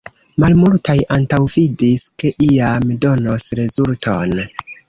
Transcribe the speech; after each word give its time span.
Malmultaj 0.43 0.95
antaŭvidis, 1.17 2.07
ke 2.23 2.33
iam 2.49 2.97
donos 3.07 3.49
rezulton. 3.63 4.39